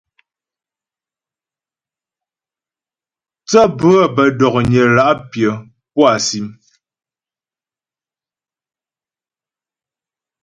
[3.49, 5.51] Thə́ bhə̌ bə́ dɔ̀knyə la' pyə̌
[5.93, 6.47] pú á sìm.